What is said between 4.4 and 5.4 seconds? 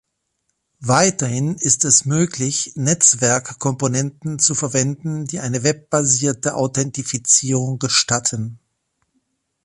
verwenden, die